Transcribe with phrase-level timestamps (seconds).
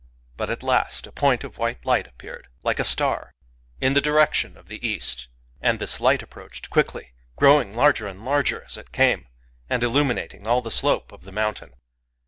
[0.35, 3.31] But at last a point of white light appeared, like a star,
[3.79, 5.27] in the direction of the east;
[5.61, 9.27] and this light approached quickly,— growing larger and larger as it came,
[9.69, 11.75] and illuminating all the slope of the mountain.